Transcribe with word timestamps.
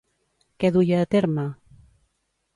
Què 0.63 0.71
duia 0.77 1.03
a 1.03 1.09
terme? 1.17 1.45